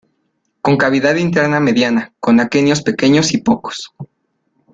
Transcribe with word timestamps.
Con 0.63 0.77
cavidad 0.77 1.13
interna 1.17 1.59
mediana, 1.59 2.11
con 2.19 2.39
aquenios 2.39 2.81
pequeños 2.81 3.33
y 3.35 3.37
pocos. 3.37 3.91